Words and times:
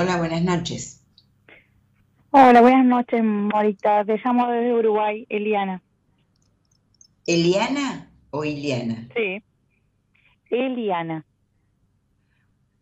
Hola, 0.00 0.16
buenas 0.16 0.42
noches. 0.42 1.04
Hola, 2.30 2.62
buenas 2.62 2.86
noches, 2.86 3.22
Morita. 3.22 4.02
Te 4.06 4.16
llamo 4.24 4.48
desde 4.48 4.72
Uruguay, 4.72 5.26
Eliana. 5.28 5.82
¿Eliana 7.26 8.10
o 8.30 8.44
Iliana? 8.44 9.08
Sí, 9.14 9.42
Eliana. 10.50 11.24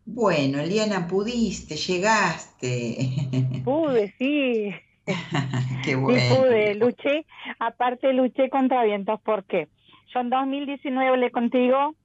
Bueno, 0.05 0.59
Eliana, 0.59 1.07
pudiste, 1.07 1.75
llegaste. 1.77 2.97
Pude, 3.63 4.13
sí. 4.17 4.73
Qué 5.85 5.95
bueno. 5.95 6.21
Sí, 6.21 6.27
pude, 6.27 6.75
luché. 6.75 7.25
Aparte, 7.59 8.13
luché 8.13 8.49
contra 8.49 8.83
vientos. 8.83 9.19
¿Por 9.21 9.45
qué? 9.45 9.67
Yo 10.13 10.21
en 10.21 10.29
2019 10.29 11.09
hablé 11.09 11.31
contigo, 11.31 11.95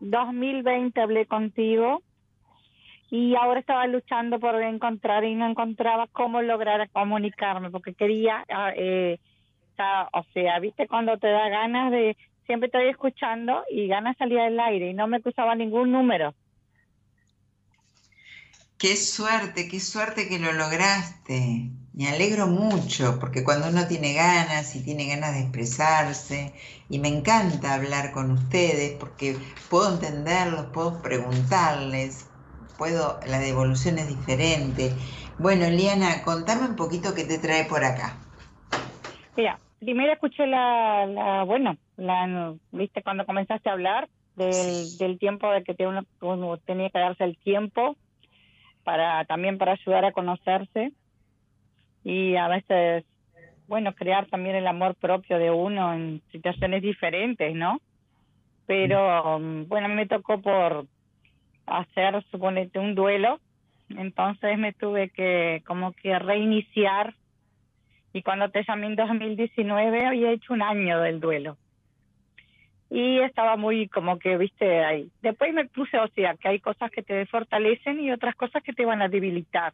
2020 0.00 1.00
hablé 1.00 1.26
contigo, 1.26 2.02
y 3.12 3.36
ahora 3.36 3.60
estaba 3.60 3.86
luchando 3.86 4.40
por 4.40 4.54
encontrar 4.62 5.22
y 5.24 5.34
no 5.34 5.46
encontraba 5.46 6.06
cómo 6.12 6.40
lograr 6.40 6.88
comunicarme 6.92 7.70
porque 7.70 7.92
quería, 7.92 8.42
ah, 8.48 8.72
eh, 8.74 9.18
o 10.14 10.24
sea, 10.32 10.58
viste 10.60 10.88
cuando 10.88 11.18
te 11.18 11.28
da 11.28 11.50
ganas 11.50 11.92
de, 11.92 12.16
siempre 12.46 12.68
estoy 12.68 12.88
escuchando 12.88 13.64
y 13.70 13.86
ganas 13.86 14.16
salir 14.16 14.38
del 14.38 14.58
aire 14.58 14.88
y 14.88 14.94
no 14.94 15.08
me 15.08 15.20
cruzaba 15.20 15.54
ningún 15.54 15.92
número. 15.92 16.34
Qué 18.78 18.96
suerte, 18.96 19.68
qué 19.68 19.78
suerte 19.78 20.26
que 20.26 20.38
lo 20.38 20.54
lograste. 20.54 21.68
Me 21.92 22.08
alegro 22.08 22.46
mucho 22.46 23.18
porque 23.20 23.44
cuando 23.44 23.68
uno 23.68 23.86
tiene 23.88 24.14
ganas 24.14 24.74
y 24.74 24.82
tiene 24.82 25.06
ganas 25.08 25.34
de 25.34 25.40
expresarse 25.40 26.54
y 26.88 26.98
me 26.98 27.08
encanta 27.08 27.74
hablar 27.74 28.12
con 28.12 28.30
ustedes 28.30 28.92
porque 28.98 29.36
puedo 29.68 29.92
entenderlos, 29.92 30.64
puedo 30.72 31.02
preguntarles, 31.02 32.31
puedo, 32.82 33.20
la 33.28 33.38
devolución 33.38 33.96
es 33.98 34.08
diferente. 34.08 34.90
Bueno, 35.38 35.70
Liana, 35.70 36.24
contame 36.24 36.66
un 36.66 36.74
poquito 36.74 37.14
qué 37.14 37.22
te 37.22 37.38
trae 37.38 37.64
por 37.64 37.84
acá. 37.84 38.16
Mira, 39.36 39.56
primero 39.78 40.12
escuché 40.12 40.48
la, 40.48 41.06
la 41.06 41.44
bueno, 41.44 41.76
la, 41.96 42.56
viste 42.72 43.04
cuando 43.04 43.24
comenzaste 43.24 43.70
a 43.70 43.74
hablar 43.74 44.08
del, 44.34 44.98
del 44.98 45.16
tiempo 45.20 45.48
de 45.52 45.62
que 45.62 45.76
uno, 45.86 46.02
uno 46.22 46.56
tenía 46.66 46.90
que 46.90 46.98
darse 46.98 47.22
el 47.22 47.38
tiempo 47.38 47.96
para 48.82 49.26
también 49.26 49.58
para 49.58 49.74
ayudar 49.74 50.04
a 50.04 50.12
conocerse 50.12 50.90
y 52.02 52.34
a 52.34 52.48
veces 52.48 53.04
bueno 53.68 53.94
crear 53.94 54.26
también 54.26 54.56
el 54.56 54.66
amor 54.66 54.96
propio 54.96 55.38
de 55.38 55.52
uno 55.52 55.94
en 55.94 56.20
situaciones 56.32 56.82
diferentes 56.82 57.54
no 57.54 57.78
pero 58.66 59.38
mm, 59.38 59.68
bueno 59.68 59.88
me 59.88 60.08
tocó 60.08 60.40
por 60.40 60.86
hacer, 61.66 62.22
suponete, 62.30 62.78
un 62.78 62.94
duelo. 62.94 63.40
Entonces 63.90 64.58
me 64.58 64.72
tuve 64.72 65.10
que 65.10 65.62
como 65.66 65.92
que 65.92 66.18
reiniciar 66.18 67.14
y 68.12 68.22
cuando 68.22 68.50
te 68.50 68.64
llamé 68.64 68.86
en 68.88 68.96
2019 68.96 70.06
había 70.06 70.32
hecho 70.32 70.52
un 70.52 70.62
año 70.62 71.00
del 71.00 71.20
duelo. 71.20 71.56
Y 72.90 73.20
estaba 73.20 73.56
muy 73.56 73.88
como 73.88 74.18
que, 74.18 74.36
viste, 74.36 74.84
ahí. 74.84 75.10
Después 75.22 75.54
me 75.54 75.64
puse, 75.64 75.98
o 75.98 76.08
sea, 76.08 76.34
que 76.36 76.48
hay 76.48 76.60
cosas 76.60 76.90
que 76.90 77.02
te 77.02 77.24
fortalecen 77.24 78.00
y 78.00 78.12
otras 78.12 78.34
cosas 78.34 78.62
que 78.62 78.74
te 78.74 78.84
van 78.84 79.00
a 79.00 79.08
debilitar. 79.08 79.72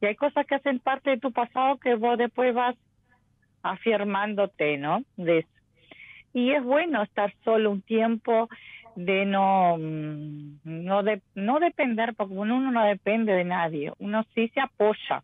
Y 0.00 0.06
hay 0.06 0.14
cosas 0.14 0.46
que 0.46 0.54
hacen 0.54 0.78
parte 0.78 1.10
de 1.10 1.18
tu 1.18 1.32
pasado 1.32 1.78
que 1.78 1.96
vos 1.96 2.16
después 2.16 2.54
vas 2.54 2.76
afirmándote, 3.62 4.76
¿no? 4.76 5.02
De 5.16 5.38
eso. 5.38 5.48
Y 6.32 6.52
es 6.52 6.62
bueno 6.62 7.02
estar 7.02 7.32
solo 7.44 7.72
un 7.72 7.82
tiempo, 7.82 8.48
de 8.96 9.24
no 9.24 9.76
mm, 9.78 10.60
no 10.64 11.02
de, 11.02 11.20
no 11.34 11.60
depender 11.60 12.14
porque 12.14 12.34
uno 12.34 12.60
no 12.70 12.84
depende 12.84 13.32
de 13.32 13.44
nadie 13.44 13.92
uno 13.98 14.24
sí 14.34 14.48
se 14.48 14.60
apoya. 14.60 15.22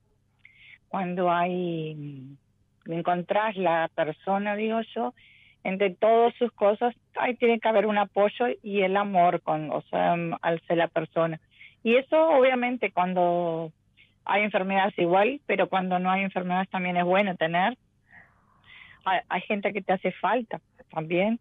Cuando 0.89 1.31
hay 1.31 1.95
mm, 1.95 2.93
encontrás 2.93 3.57
la 3.57 3.89
persona 3.95 4.57
digo 4.57 4.81
yo 4.95 5.15
entre 5.63 5.91
todas 5.91 6.35
sus 6.35 6.51
cosas 6.53 6.95
ahí 7.17 7.35
tiene 7.37 7.61
que 7.61 7.69
haber 7.69 7.87
un 7.87 7.99
apoyo 7.99 8.47
y 8.63 8.81
el 8.81 8.97
amor 8.97 9.41
con 9.43 9.71
o 9.71 9.83
sea 9.83 10.17
mm, 10.17 10.37
al 10.43 10.61
ser 10.63 10.79
la 10.79 10.89
persona. 10.89 11.41
Y 11.83 11.97
eso 11.97 12.29
obviamente 12.29 12.91
cuando 12.91 13.73
hay 14.25 14.43
enfermedades 14.43 14.99
igual 14.99 15.41
pero 15.47 15.69
cuando 15.69 15.99
no 15.99 16.11
hay 16.11 16.23
enfermedades 16.23 16.69
también 16.71 16.97
es 16.97 17.05
bueno 17.05 17.37
tener. 17.37 17.77
Hay, 19.05 19.21
hay 19.29 19.41
gente 19.43 19.73
que 19.73 19.81
te 19.81 19.93
hace 19.93 20.13
falta 20.13 20.61
también 20.91 21.39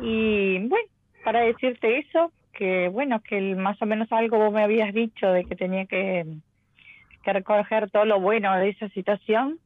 y 0.00 0.58
bueno, 0.58 0.88
para 1.24 1.40
decirte 1.40 1.98
eso, 1.98 2.32
que 2.52 2.88
bueno, 2.88 3.20
que 3.20 3.54
más 3.54 3.80
o 3.82 3.86
menos 3.86 4.10
algo 4.12 4.38
vos 4.38 4.52
me 4.52 4.62
habías 4.62 4.92
dicho 4.92 5.30
de 5.30 5.44
que 5.44 5.56
tenía 5.56 5.86
que, 5.86 6.26
recoger 7.24 7.90
todo 7.90 8.06
lo 8.06 8.20
bueno 8.20 8.56
de 8.56 8.70
esa 8.70 8.88
situación, 8.88 9.58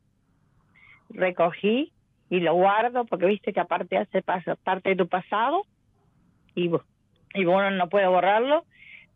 recogí 1.10 1.92
y 2.28 2.40
lo 2.40 2.54
guardo 2.54 3.04
porque 3.04 3.26
viste 3.26 3.52
que 3.52 3.60
aparte 3.60 3.98
hace 3.98 4.20
parte 4.20 4.88
de 4.88 4.96
tu 4.96 5.06
pasado 5.06 5.62
y, 6.56 6.72
y 7.34 7.44
bueno, 7.44 7.70
no 7.70 7.88
puedo 7.88 8.10
borrarlo, 8.10 8.64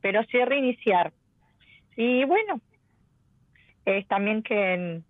pero 0.01 0.23
sí 0.31 0.39
reiniciar. 0.45 1.13
Y 1.97 2.25
bueno, 2.25 2.61
es 3.85 4.07
también 4.07 4.45
que, 4.45 5.01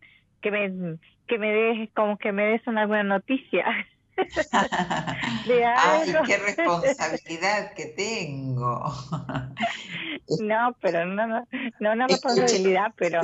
que 0.41 0.50
me 0.50 0.97
que 1.27 1.38
me 1.38 1.53
des 1.53 1.91
como 1.93 2.17
que 2.19 2.33
me 2.33 2.47
des 2.47 2.67
una 2.67 2.87
buena 2.87 3.03
noticia 3.03 3.67
Ay, 5.76 6.14
qué 6.26 6.37
responsabilidad 6.38 7.72
que 7.75 7.87
tengo. 7.87 8.84
no, 10.41 10.76
pero 10.81 11.06
no, 11.06 11.26
no, 11.26 11.47
no 11.81 11.92
una 11.92 12.06
responsabilidad, 12.06 12.92
pero... 12.97 13.20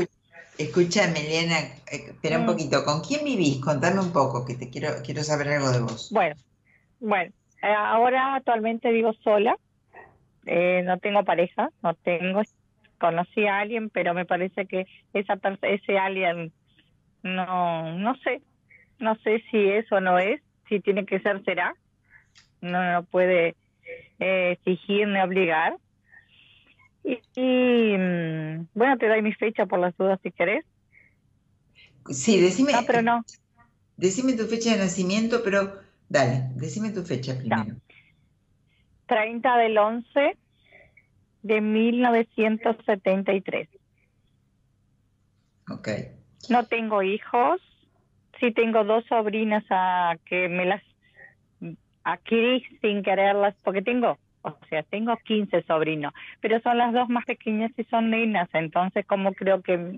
Escúchame, 0.58 1.20
Eliana, 1.20 1.60
eh, 1.90 2.04
espera 2.08 2.38
un 2.38 2.44
mm. 2.44 2.46
poquito. 2.46 2.84
¿Con 2.84 3.00
quién 3.00 3.24
vivís? 3.24 3.60
Contame 3.60 4.00
un 4.00 4.12
poco, 4.12 4.44
que 4.44 4.54
te 4.54 4.68
quiero, 4.68 4.90
quiero 5.02 5.24
saber 5.24 5.48
algo 5.48 5.70
de 5.70 5.80
vos. 5.80 6.10
Bueno, 6.12 6.36
bueno, 7.00 7.32
eh, 7.62 7.74
ahora 7.74 8.36
actualmente 8.36 8.90
vivo 8.90 9.14
sola. 9.24 9.56
Eh, 10.44 10.82
no 10.84 10.98
tengo 10.98 11.24
pareja, 11.24 11.70
no 11.82 11.94
tengo. 11.94 12.42
Conocí 12.98 13.46
a 13.46 13.60
alguien, 13.60 13.90
pero 13.90 14.14
me 14.14 14.26
parece 14.26 14.66
que 14.66 14.86
esa 15.14 15.38
ese 15.62 15.98
alguien 15.98 16.52
no, 17.22 17.98
no 17.98 18.14
sé, 18.16 18.42
no 18.98 19.16
sé 19.16 19.42
si 19.50 19.68
es 19.68 19.90
o 19.90 20.00
no 20.00 20.18
es 20.18 20.40
si 20.68 20.80
tiene 20.80 21.06
que 21.06 21.20
ser, 21.20 21.42
será. 21.44 21.74
No, 22.60 22.92
no 22.92 23.04
puede 23.04 23.56
eh, 24.18 24.52
exigir 24.52 25.08
ni 25.08 25.20
obligar. 25.20 25.76
Y, 27.04 27.96
mm, 27.96 28.68
bueno, 28.74 28.98
te 28.98 29.08
doy 29.08 29.22
mi 29.22 29.32
fecha 29.32 29.64
por 29.66 29.80
las 29.80 29.96
dudas 29.96 30.20
si 30.22 30.30
querés. 30.30 30.64
Sí, 32.08 32.40
decime. 32.40 32.72
No, 32.72 32.84
pero 32.86 33.02
no. 33.02 33.24
Decime 33.96 34.34
tu 34.34 34.46
fecha 34.46 34.70
de 34.72 34.78
nacimiento, 34.78 35.42
pero 35.42 35.80
dale, 36.08 36.44
decime 36.54 36.90
tu 36.90 37.02
fecha 37.02 37.36
primero. 37.36 37.76
30 39.06 39.56
del 39.58 39.76
11 39.78 40.38
de 41.42 41.60
1973. 41.60 43.68
Ok. 45.70 45.88
No 46.48 46.66
tengo 46.66 47.02
hijos, 47.02 47.60
sí 48.42 48.50
tengo 48.50 48.82
dos 48.82 49.04
sobrinas 49.06 49.64
a 49.70 50.16
que 50.26 50.48
me 50.48 50.66
las 50.66 50.82
adquirí 52.02 52.64
sin 52.80 53.04
quererlas, 53.04 53.54
porque 53.62 53.82
tengo, 53.82 54.18
o 54.42 54.56
sea, 54.68 54.82
tengo 54.82 55.16
15 55.16 55.62
sobrinos, 55.62 56.12
pero 56.40 56.60
son 56.60 56.76
las 56.78 56.92
dos 56.92 57.08
más 57.08 57.24
pequeñas 57.24 57.70
y 57.76 57.84
son 57.84 58.10
nenas, 58.10 58.48
entonces 58.52 59.06
como 59.06 59.32
creo 59.32 59.62
que 59.62 59.96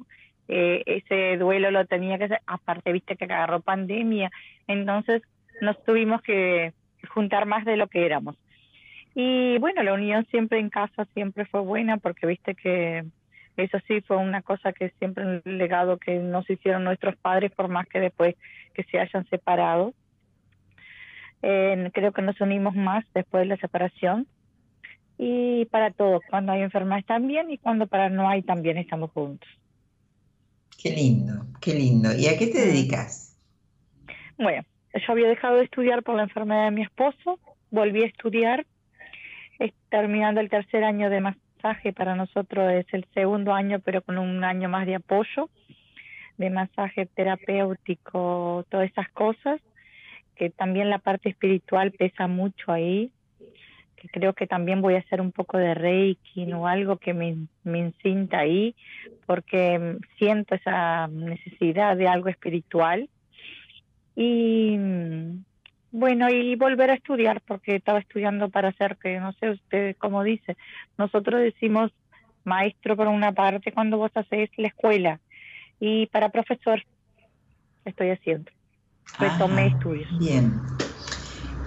eh, 0.48 0.82
ese 0.84 1.38
duelo 1.38 1.70
lo 1.70 1.86
tenía 1.86 2.18
que 2.18 2.24
hacer, 2.24 2.40
aparte 2.46 2.92
viste 2.92 3.16
que 3.16 3.24
agarró 3.24 3.60
pandemia, 3.60 4.30
entonces 4.66 5.22
nos 5.62 5.82
tuvimos 5.84 6.20
que 6.20 6.74
juntar 7.08 7.46
más 7.46 7.64
de 7.64 7.78
lo 7.78 7.88
que 7.88 8.04
éramos. 8.04 8.36
Y 9.14 9.56
bueno, 9.58 9.82
la 9.82 9.94
unión 9.94 10.26
siempre 10.26 10.58
en 10.58 10.68
casa 10.68 11.06
siempre 11.14 11.46
fue 11.46 11.60
buena 11.60 11.96
porque 11.96 12.26
viste 12.26 12.54
que 12.54 13.04
eso 13.56 13.78
sí 13.86 14.00
fue 14.00 14.16
una 14.16 14.42
cosa 14.42 14.72
que 14.72 14.90
siempre 14.98 15.24
un 15.24 15.58
legado 15.58 15.98
que 15.98 16.18
nos 16.18 16.48
hicieron 16.50 16.84
nuestros 16.84 17.16
padres, 17.16 17.52
por 17.52 17.68
más 17.68 17.86
que 17.86 18.00
después 18.00 18.34
que 18.74 18.82
se 18.84 18.98
hayan 18.98 19.26
separado. 19.28 19.94
Eh, 21.42 21.90
creo 21.92 22.12
que 22.12 22.22
nos 22.22 22.40
unimos 22.40 22.74
más 22.74 23.04
después 23.14 23.42
de 23.42 23.48
la 23.48 23.56
separación. 23.56 24.26
Y 25.18 25.66
para 25.66 25.92
todos, 25.92 26.22
cuando 26.28 26.52
hay 26.52 26.62
enfermedades 26.62 27.06
también 27.06 27.50
y 27.50 27.58
cuando 27.58 27.86
para 27.86 28.08
no 28.08 28.28
hay 28.28 28.42
también 28.42 28.78
estamos 28.78 29.12
juntos. 29.12 29.48
Qué 30.82 30.90
lindo, 30.90 31.46
qué 31.60 31.74
lindo. 31.74 32.14
¿Y 32.16 32.26
a 32.26 32.36
qué 32.36 32.48
te 32.48 32.58
mm. 32.58 32.68
dedicas? 32.68 33.36
Bueno, 34.36 34.64
yo 34.94 35.12
había 35.12 35.28
dejado 35.28 35.56
de 35.56 35.64
estudiar 35.64 36.02
por 36.02 36.16
la 36.16 36.24
enfermedad 36.24 36.64
de 36.64 36.70
mi 36.72 36.82
esposo, 36.82 37.38
volví 37.70 38.02
a 38.02 38.06
estudiar, 38.06 38.66
terminando 39.88 40.40
el 40.40 40.50
tercer 40.50 40.82
año 40.82 41.08
de, 41.08 41.34
para 41.96 42.14
nosotros 42.14 42.70
es 42.72 42.86
el 42.92 43.06
segundo 43.14 43.54
año, 43.54 43.80
pero 43.80 44.02
con 44.02 44.18
un 44.18 44.44
año 44.44 44.68
más 44.68 44.86
de 44.86 44.96
apoyo, 44.96 45.48
de 46.36 46.50
masaje 46.50 47.06
terapéutico, 47.06 48.66
todas 48.68 48.90
esas 48.90 49.08
cosas, 49.10 49.60
que 50.36 50.50
también 50.50 50.90
la 50.90 50.98
parte 50.98 51.30
espiritual 51.30 51.92
pesa 51.92 52.26
mucho 52.26 52.70
ahí, 52.70 53.10
que 53.96 54.08
creo 54.08 54.34
que 54.34 54.46
también 54.46 54.82
voy 54.82 54.96
a 54.96 54.98
hacer 54.98 55.22
un 55.22 55.32
poco 55.32 55.56
de 55.56 55.72
reiki 55.72 56.52
o 56.52 56.66
algo 56.66 56.98
que 56.98 57.14
me, 57.14 57.46
me 57.62 57.92
ahí, 58.32 58.74
porque 59.24 59.96
siento 60.18 60.56
esa 60.56 61.08
necesidad 61.08 61.96
de 61.96 62.08
algo 62.08 62.28
espiritual. 62.28 63.08
Y 64.16 64.76
bueno, 65.94 66.28
y 66.28 66.56
volver 66.56 66.90
a 66.90 66.94
estudiar, 66.94 67.40
porque 67.46 67.76
estaba 67.76 68.00
estudiando 68.00 68.48
para 68.48 68.70
hacer 68.70 68.96
que, 69.00 69.20
no 69.20 69.32
sé 69.34 69.50
usted 69.50 69.94
cómo 69.96 70.24
dice, 70.24 70.56
nosotros 70.98 71.40
decimos 71.40 71.92
maestro 72.42 72.96
por 72.96 73.06
una 73.06 73.30
parte 73.30 73.70
cuando 73.70 73.96
vos 73.96 74.10
hacés 74.16 74.50
la 74.56 74.66
escuela 74.66 75.20
y 75.78 76.06
para 76.06 76.30
profesor 76.30 76.82
estoy 77.84 78.10
haciendo. 78.10 78.50
Retomé 79.20 79.68
estudios. 79.68 80.08
Bien. 80.18 80.60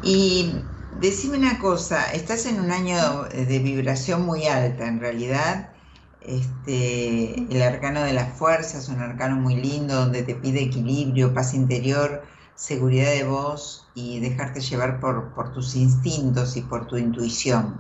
Y 0.04 0.52
decime 1.00 1.38
una 1.38 1.58
cosa, 1.60 2.12
estás 2.12 2.48
en 2.48 2.60
un 2.60 2.72
año 2.72 3.24
de 3.34 3.60
vibración 3.60 4.26
muy 4.26 4.46
alta 4.46 4.90
en 4.90 5.00
realidad. 5.00 5.70
Este, 6.20 7.34
el 7.50 7.62
arcano 7.62 8.04
de 8.04 8.12
las 8.12 8.38
fuerzas, 8.38 8.90
un 8.90 9.00
arcano 9.00 9.38
muy 9.38 9.56
lindo 9.56 9.96
donde 9.96 10.24
te 10.24 10.36
pide 10.36 10.64
equilibrio, 10.64 11.34
paz 11.34 11.54
interior, 11.54 12.24
seguridad 12.58 13.12
de 13.12 13.24
voz 13.24 13.88
y 13.94 14.20
dejarte 14.20 14.60
llevar 14.60 15.00
por, 15.00 15.34
por 15.34 15.54
tus 15.54 15.76
instintos 15.76 16.58
y 16.58 16.62
por 16.62 16.88
tu 16.88 16.98
intuición. 16.98 17.80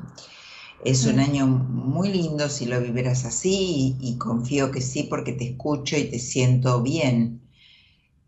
Es 0.85 1.05
un 1.07 1.19
año 1.19 1.47
muy 1.47 2.09
lindo 2.09 2.47
si 2.47 2.67
lo 2.67 2.79
vivieras 2.79 3.25
así 3.25 3.97
y, 3.99 4.17
confío 4.19 4.71
que 4.71 4.79
sí 4.79 5.03
porque 5.09 5.33
te 5.33 5.49
escucho 5.49 5.97
y 5.97 6.05
te 6.05 6.19
siento 6.19 6.83
bien. 6.83 7.41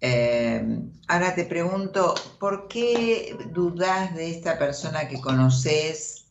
Eh, 0.01 0.81
ahora 1.07 1.35
te 1.35 1.45
pregunto, 1.45 2.15
¿por 2.39 2.67
qué 2.67 3.37
dudas 3.53 4.15
de 4.15 4.31
esta 4.31 4.57
persona 4.57 5.07
que 5.07 5.21
conoces? 5.21 6.25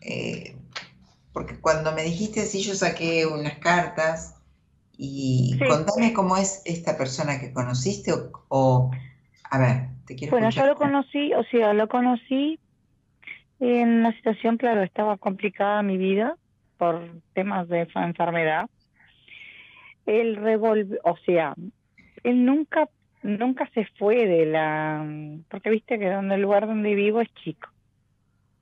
Eh, 0.00 0.56
porque 1.32 1.60
cuando 1.60 1.92
me 1.92 2.02
dijiste 2.02 2.40
así 2.40 2.60
yo 2.60 2.74
saqué 2.74 3.24
unas 3.24 3.58
cartas 3.58 4.34
y 4.98 5.58
contame 5.68 6.12
cómo 6.12 6.36
es 6.36 6.62
esta 6.64 6.96
persona 6.96 7.40
que 7.40 7.52
conociste 7.52 8.12
o, 8.48 8.90
a 9.52 9.58
ver, 9.58 9.88
te 10.06 10.16
quiero 10.16 10.30
Bueno, 10.30 10.48
yo 10.48 10.64
lo 10.64 10.76
conocí, 10.76 11.34
o 11.34 11.44
sea, 11.44 11.74
lo 11.74 11.86
conocí 11.86 12.58
en 13.60 13.88
una 14.00 14.16
situación, 14.16 14.56
claro, 14.56 14.82
estaba 14.82 15.18
complicada 15.18 15.82
mi 15.82 15.98
vida 15.98 16.38
por 16.78 17.06
temas 17.34 17.68
de 17.68 17.86
enfermedad. 17.94 18.70
Él 20.06 20.36
revolvió, 20.36 20.98
o 21.04 21.18
sea, 21.18 21.54
él 22.24 22.46
nunca 22.46 22.88
nunca 23.22 23.68
se 23.74 23.84
fue 23.98 24.26
de 24.26 24.46
la 24.46 25.06
porque 25.50 25.68
viste 25.68 25.98
que 25.98 26.08
donde 26.08 26.36
el 26.36 26.40
lugar 26.40 26.66
donde 26.66 26.94
vivo 26.94 27.20
es 27.20 27.32
chico. 27.34 27.68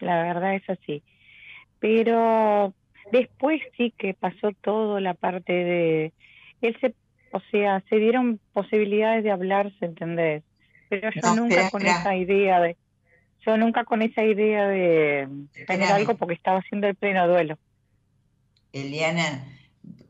La 0.00 0.20
verdad 0.24 0.56
es 0.56 0.68
así. 0.68 1.04
Pero 1.78 2.74
después 3.12 3.62
sí 3.76 3.94
que 3.96 4.12
pasó 4.14 4.50
todo 4.60 4.98
la 4.98 5.14
parte 5.14 5.52
de 5.52 6.12
él 6.62 6.76
se 6.80 6.96
o 7.32 7.38
sea, 7.52 7.80
se 7.88 7.94
dieron 7.94 8.40
posibilidades 8.52 9.22
de 9.22 9.30
hablarse, 9.30 9.84
¿entendés? 9.84 10.42
Pero 10.90 11.10
yo 11.14 11.34
nunca 11.36 11.70
con 11.70 11.86
esa 11.86 12.16
idea 12.16 12.60
de 12.60 12.76
yo 13.46 13.56
nunca 13.56 13.84
con 13.84 14.02
esa 14.02 14.22
idea 14.22 14.68
de 14.68 15.28
tener 15.66 15.90
algo 15.92 16.14
porque 16.16 16.34
estaba 16.34 16.58
haciendo 16.58 16.88
el 16.88 16.96
pleno 16.96 17.26
duelo. 17.26 17.56
Eliana, 18.72 19.46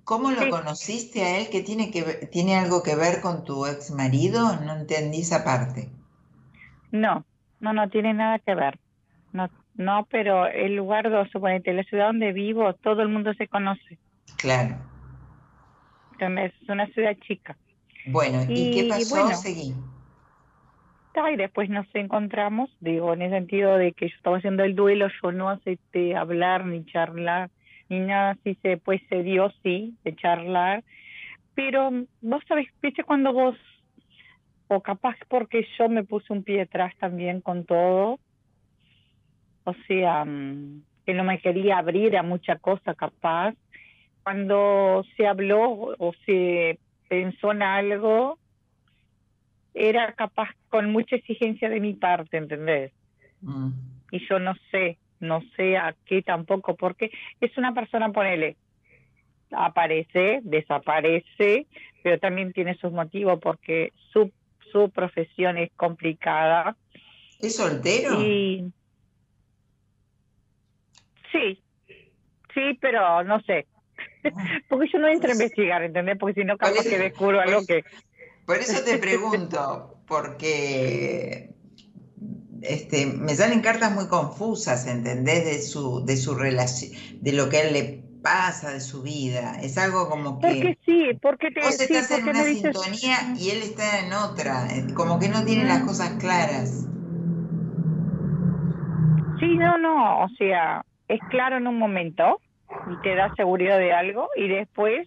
¿cómo 0.05 0.33
lo 0.33 0.51
conociste 0.51 1.23
a 1.23 1.39
él? 1.39 1.49
¿Que 1.49 1.61
tiene, 1.61 1.91
que 1.93 2.03
tiene 2.33 2.57
algo 2.57 2.83
que 2.83 2.97
ver 2.97 3.21
con 3.21 3.45
tu 3.45 3.67
ex 3.67 3.93
marido? 3.93 4.57
No 4.63 4.75
entendí 4.75 5.21
esa 5.21 5.45
parte. 5.45 5.91
No, 6.91 7.25
no, 7.61 7.73
no 7.73 7.89
tiene 7.89 8.15
nada 8.15 8.41
que 8.41 8.55
ver. 8.55 8.81
No, 9.33 9.49
no, 9.75 10.09
pero 10.11 10.47
el 10.47 10.75
lugar, 10.75 11.09
suponete, 11.31 11.73
la 11.73 11.85
ciudad 11.85 12.09
donde 12.09 12.33
vivo, 12.33 12.75
todo 12.75 13.03
el 13.03 13.09
mundo 13.09 13.33
se 13.35 13.47
conoce. 13.47 13.99
Claro. 14.37 14.77
Entonces, 16.13 16.53
es 16.61 16.69
una 16.69 16.87
ciudad 16.89 17.17
chica. 17.27 17.57
Bueno, 18.07 18.45
¿y, 18.49 18.73
qué 18.73 18.89
pasó? 18.89 19.37
Seguí 19.37 19.75
y 21.33 21.37
después 21.37 21.69
nos 21.69 21.87
encontramos, 21.95 22.71
digo, 22.81 23.13
en 23.13 23.23
el 23.23 23.31
sentido 23.31 23.77
de 23.77 23.93
que 23.93 24.09
yo 24.09 24.17
estaba 24.17 24.39
haciendo 24.39 24.65
el 24.65 24.75
duelo, 24.75 25.09
yo 25.23 25.33
no 25.33 25.51
acepté 25.51 26.17
hablar 26.17 26.65
ni 26.65 26.85
charlar, 26.87 27.51
ni 27.89 28.01
nada 28.01 28.31
así, 28.31 28.57
se, 28.63 28.77
pues 28.77 29.03
se 29.09 29.23
dio, 29.23 29.53
sí, 29.63 29.97
de 30.05 30.15
charlar, 30.15 30.85
pero 31.55 31.91
vos 32.23 32.43
sabés, 32.47 32.69
viste 32.81 33.05
cuando 33.05 33.33
vos, 33.33 33.57
o 34.69 34.81
capaz 34.81 35.17
porque 35.29 35.67
yo 35.77 35.89
me 35.89 36.05
puse 36.05 36.33
un 36.33 36.45
pie 36.45 36.63
atrás 36.63 36.95
también 36.99 37.41
con 37.41 37.65
todo, 37.65 38.19
o 39.65 39.75
sea, 39.87 40.25
mm, 40.25 40.83
que 41.05 41.15
no 41.15 41.25
me 41.25 41.41
quería 41.41 41.79
abrir 41.79 42.17
a 42.17 42.23
mucha 42.23 42.57
cosa 42.57 42.95
capaz, 42.95 43.55
cuando 44.23 45.05
se 45.17 45.27
habló 45.27 45.95
o 45.99 46.13
se 46.25 46.79
pensó 47.09 47.51
en 47.51 47.63
algo, 47.63 48.39
era 49.75 50.13
capaz 50.13 50.51
con 50.69 50.91
mucha 50.91 51.17
exigencia 51.17 51.69
de 51.69 51.81
mi 51.81 51.95
parte, 51.95 52.37
¿entendés? 52.37 52.93
Mm. 53.41 53.71
Y 54.11 54.27
yo 54.27 54.39
no 54.39 54.55
sé, 54.71 54.99
no 55.21 55.43
sé 55.57 55.77
a 55.77 55.95
qué 56.07 56.23
tampoco, 56.23 56.75
porque 56.77 57.11
es 57.41 57.57
una 57.57 57.73
persona, 57.73 58.11
ponele, 58.11 58.57
aparece, 59.53 60.41
desaparece, 60.43 61.67
pero 62.03 62.19
también 62.19 62.53
tiene 62.53 62.77
sus 62.77 62.93
motivos 62.93 63.39
porque 63.41 63.93
su, 64.13 64.33
su 64.73 64.91
profesión 64.91 65.59
es 65.59 65.71
complicada. 65.77 66.77
¿Es 67.39 67.57
soltero? 67.57 68.21
Y... 68.21 68.73
Sí, 71.33 71.63
sí, 72.55 72.79
pero 72.81 73.23
no 73.25 73.41
sé. 73.43 73.67
porque 74.69 74.89
yo 74.93 74.99
no 74.99 75.09
entro 75.09 75.31
a 75.31 75.35
investigar, 75.35 75.83
¿entendés? 75.83 76.19
Porque 76.19 76.41
si 76.41 76.47
no, 76.47 76.57
capaz 76.57 76.83
que 76.89 76.99
descubro 76.99 77.41
algo 77.41 77.65
que 77.67 77.85
por 78.51 78.59
eso 78.59 78.83
te 78.85 78.99
pregunto, 78.99 80.03
porque 80.09 81.55
este, 82.63 83.07
me 83.07 83.33
salen 83.37 83.61
cartas 83.61 83.95
muy 83.95 84.09
confusas, 84.09 84.89
¿entendés? 84.89 85.45
De 85.45 85.63
su, 85.63 86.05
de 86.05 86.17
su 86.17 86.35
relación, 86.35 86.91
de 87.21 87.33
lo 87.33 87.49
que 87.49 87.59
a 87.59 87.69
él 87.69 87.73
le 87.75 88.03
pasa, 88.25 88.73
de 88.73 88.81
su 88.81 89.03
vida. 89.03 89.61
Es 89.63 89.79
algo 89.79 90.09
como 90.09 90.41
que. 90.41 90.49
Porque 90.49 90.79
sí, 90.85 91.17
porque 91.23 91.53
te 91.53 91.61
Vos 91.61 91.81
estás 91.81 92.11
en 92.11 92.29
una 92.29 92.43
sintonía 92.43 93.19
y 93.39 93.51
él 93.51 93.63
está 93.63 94.01
en 94.01 94.13
otra, 94.15 94.67
eh, 94.67 94.95
como 94.95 95.21
que 95.21 95.29
no 95.29 95.45
tiene 95.45 95.67
las 95.67 95.85
cosas 95.85 96.17
claras. 96.19 96.89
Sí, 99.39 99.57
no, 99.59 99.79
no, 99.79 100.25
o 100.25 100.29
sea, 100.31 100.85
es 101.07 101.21
claro 101.29 101.59
en 101.59 101.69
un 101.69 101.79
momento 101.79 102.41
y 102.89 102.97
te 102.97 103.15
da 103.15 103.33
seguridad 103.37 103.79
de 103.79 103.93
algo 103.93 104.29
y 104.35 104.49
después 104.49 105.07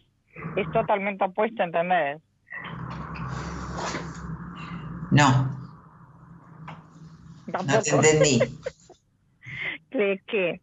es 0.56 0.72
totalmente 0.72 1.26
opuesto, 1.26 1.62
¿entendés? 1.62 2.22
No. 5.14 5.60
No 7.48 7.82
te 7.82 7.90
entendí. 7.90 8.40
que 10.28 10.60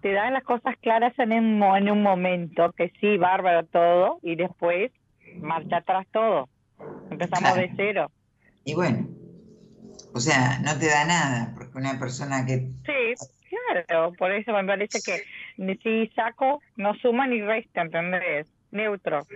te 0.00 0.12
dan 0.12 0.32
las 0.32 0.44
cosas 0.44 0.76
claras 0.80 1.12
en 1.18 1.32
un, 1.32 1.62
en 1.76 1.90
un 1.90 2.02
momento, 2.02 2.72
que 2.72 2.92
sí, 3.00 3.16
bárbaro 3.16 3.66
todo, 3.66 4.20
y 4.22 4.36
después 4.36 4.92
marcha 5.40 5.78
atrás 5.78 6.06
todo. 6.12 6.48
Empezamos 7.10 7.56
de 7.56 7.72
cero. 7.76 8.10
Y 8.64 8.74
bueno, 8.74 9.08
o 10.14 10.20
sea, 10.20 10.60
no 10.60 10.78
te 10.78 10.86
da 10.86 11.04
nada, 11.04 11.52
porque 11.54 11.76
una 11.76 11.98
persona 11.98 12.46
que... 12.46 12.68
Sí, 12.86 13.14
claro, 13.48 14.12
por 14.12 14.30
eso 14.30 14.52
me 14.52 14.64
parece 14.64 15.00
que 15.02 15.24
si 15.82 16.06
saco, 16.14 16.60
no 16.76 16.94
suma 16.94 17.26
ni 17.26 17.42
resta, 17.42 17.82
¿entendés? 17.82 18.46
Neutro. 18.70 19.26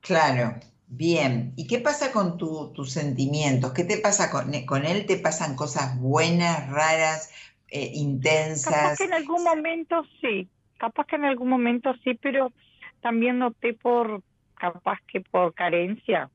Claro, 0.00 0.54
Bien, 0.94 1.54
¿y 1.56 1.66
qué 1.66 1.78
pasa 1.78 2.12
con 2.12 2.36
tus 2.36 2.92
sentimientos? 2.92 3.72
¿Qué 3.72 3.82
te 3.82 3.96
pasa 3.96 4.30
con, 4.30 4.52
e, 4.52 4.66
con, 4.66 4.84
él? 4.84 5.06
¿Te 5.06 5.16
pasan 5.16 5.56
cosas 5.56 5.98
buenas, 5.98 6.68
raras, 6.68 7.32
eh, 7.68 7.92
intensas? 7.94 8.74
Capaz 8.74 8.98
que 8.98 9.04
en 9.04 9.14
algún 9.14 9.42
momento 9.42 10.04
sí, 10.20 10.50
capaz 10.76 11.06
que 11.06 11.16
en 11.16 11.24
algún 11.24 11.48
momento 11.48 11.94
sí, 12.04 12.12
pero 12.20 12.52
también 13.00 13.38
noté 13.38 13.72
por, 13.72 14.22
capaz 14.54 14.98
que 15.10 15.22
por 15.22 15.54
carencia, 15.54 16.28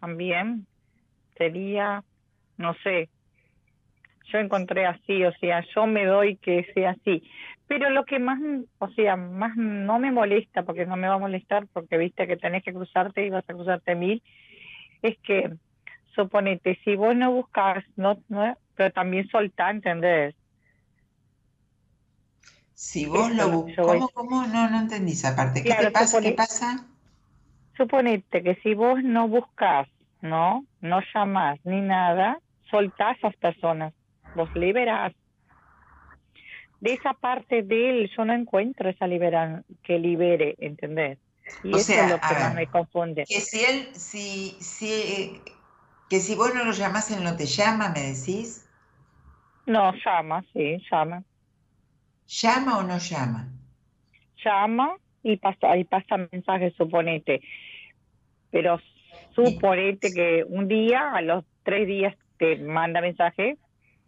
también 0.00 0.66
sería, 1.38 2.04
no 2.58 2.74
sé, 2.82 3.08
yo 4.32 4.38
encontré 4.38 4.86
así, 4.86 5.24
o 5.24 5.32
sea, 5.32 5.64
yo 5.74 5.86
me 5.86 6.04
doy 6.04 6.36
que 6.36 6.66
sea 6.74 6.90
así. 6.90 7.22
Pero 7.66 7.90
lo 7.90 8.04
que 8.04 8.18
más, 8.18 8.40
o 8.78 8.88
sea, 8.90 9.16
más 9.16 9.56
no 9.56 9.98
me 9.98 10.10
molesta, 10.10 10.64
porque 10.64 10.86
no 10.86 10.96
me 10.96 11.08
va 11.08 11.14
a 11.14 11.18
molestar, 11.18 11.66
porque 11.72 11.98
viste 11.98 12.26
que 12.26 12.36
tenés 12.36 12.64
que 12.64 12.72
cruzarte 12.72 13.24
y 13.24 13.30
vas 13.30 13.44
a 13.48 13.54
cruzarte 13.54 13.94
mil, 13.94 14.22
es 15.02 15.16
que, 15.20 15.50
suponete, 16.14 16.78
si 16.84 16.96
vos 16.96 17.14
no 17.14 17.32
buscas, 17.32 17.84
no, 17.96 18.18
no 18.28 18.56
pero 18.74 18.92
también 18.92 19.28
soltá, 19.28 19.70
¿entendés? 19.70 20.34
Si 22.72 23.04
vos 23.04 23.30
lo 23.30 23.50
buscas, 23.50 23.84
¿cómo, 23.84 24.08
¿cómo? 24.08 24.46
No, 24.46 24.70
no 24.70 24.80
entendí 24.80 25.12
esa 25.12 25.36
parte. 25.36 25.62
¿Qué 25.62 25.74
te 25.74 25.90
pasa? 25.90 26.20
¿Qué 26.20 26.32
pasa? 26.32 26.86
Suponete 27.76 28.42
que 28.42 28.54
si 28.62 28.72
vos 28.74 29.02
no 29.02 29.28
buscas, 29.28 29.86
¿no? 30.22 30.64
No 30.80 31.00
llamás 31.14 31.60
ni 31.64 31.82
nada, 31.82 32.38
soltás 32.70 33.08
a 33.08 33.12
esas 33.12 33.36
personas, 33.36 33.92
los 34.34 34.54
liberás 34.54 35.12
de 36.80 36.94
esa 36.94 37.12
parte 37.12 37.62
de 37.62 37.90
él 37.90 38.10
yo 38.16 38.24
no 38.24 38.32
encuentro 38.32 38.88
esa 38.88 39.06
libera, 39.06 39.62
que 39.82 39.98
libere, 39.98 40.56
¿entendés? 40.58 41.18
Y 41.62 41.76
eso 41.76 41.92
es 41.92 42.10
lo 42.10 42.18
que 42.18 42.34
más 42.34 42.54
me 42.54 42.66
confunde. 42.66 43.24
Que 43.28 43.40
si 43.40 43.64
él, 43.64 43.94
si, 43.94 44.50
si, 44.62 45.42
que 46.08 46.20
si 46.20 46.34
vos 46.34 46.54
no 46.54 46.64
lo 46.64 46.72
llamás, 46.72 47.10
él 47.10 47.22
no 47.22 47.36
te 47.36 47.46
llama, 47.46 47.90
¿me 47.90 48.00
decís? 48.00 48.66
No, 49.66 49.92
llama, 50.04 50.42
sí, 50.52 50.82
llama. 50.90 51.22
¿Llama 52.26 52.78
o 52.78 52.82
no 52.82 52.98
llama? 52.98 53.48
Llama 54.42 54.96
y 55.22 55.36
pasa, 55.36 55.76
y 55.76 55.84
pasa 55.84 56.16
mensajes, 56.32 56.74
suponete. 56.76 57.42
Pero 58.50 58.80
suponete 59.34 60.12
que 60.12 60.44
un 60.48 60.66
día, 60.66 61.12
a 61.12 61.20
los 61.20 61.44
tres 61.62 61.86
días, 61.86 62.16
te 62.38 62.56
manda 62.56 63.02
mensaje 63.02 63.58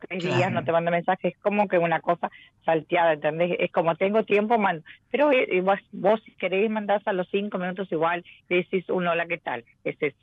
tres 0.08 0.22
días 0.22 0.52
no 0.52 0.64
te 0.64 0.72
manda 0.72 0.90
mensaje, 0.90 1.28
es 1.28 1.38
como 1.38 1.68
que 1.68 1.78
una 1.78 2.00
cosa 2.00 2.30
salteada, 2.64 3.14
¿entendés? 3.14 3.56
Es 3.58 3.70
como 3.72 3.96
tengo 3.96 4.24
tiempo, 4.24 4.58
mando. 4.58 4.84
Pero 5.10 5.32
eh, 5.32 5.46
eh, 5.50 5.60
vos, 5.60 5.78
vos, 5.92 6.20
si 6.24 6.32
queréis 6.32 6.70
mandar 6.70 7.02
a 7.04 7.12
los 7.12 7.28
cinco 7.30 7.58
minutos 7.58 7.90
igual, 7.90 8.24
decís 8.48 8.88
un 8.88 9.06
hola, 9.06 9.26
¿qué 9.26 9.38
tal? 9.38 9.64
Es 9.84 9.96
eso. 10.00 10.16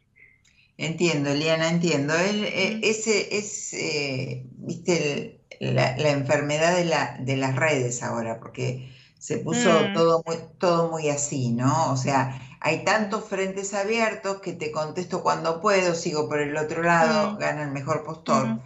Entiendo, 0.78 1.34
Liana, 1.34 1.70
entiendo. 1.70 2.14
Él, 2.16 2.46
eh, 2.46 2.80
ese 2.84 3.38
es, 3.38 3.76
viste, 4.58 5.42
la, 5.60 5.96
enfermedad 6.10 6.76
de, 6.76 6.86
la, 6.86 7.18
de 7.20 7.36
las 7.36 7.56
redes 7.56 8.02
ahora, 8.02 8.40
porque 8.40 8.90
se 9.18 9.40
puso 9.40 9.70
mm. 9.70 9.94
todo, 9.94 10.24
muy, 10.26 10.38
todo 10.58 10.90
muy 10.90 11.10
así, 11.10 11.50
¿no? 11.52 11.92
O 11.92 11.98
sea, 11.98 12.40
hay 12.62 12.84
tantos 12.84 13.26
frentes 13.26 13.74
abiertos 13.74 14.40
que 14.42 14.54
te 14.54 14.72
contesto 14.72 15.22
cuando 15.22 15.62
puedo, 15.62 15.94
sigo 15.96 16.28
por 16.28 16.40
el 16.40 16.56
otro 16.58 16.84
lado, 16.84 17.34
mm. 17.34 17.38
gana 17.38 17.64
el 17.64 17.72
mejor 17.72 18.04
postor. 18.04 18.48
Mm. 18.48 18.62